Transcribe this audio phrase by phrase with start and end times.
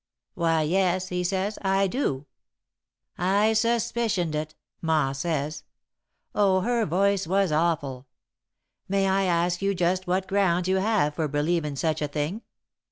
[0.33, 1.59] "'Why, yes,' he says.
[1.61, 2.25] 'I do,'
[3.19, 5.61] "'I suspicioned it,' Ma says.
[6.33, 8.07] Oh, her voice was awful!
[8.89, 12.41] 'May I ask you just what grounds you have for believin' such a thing?'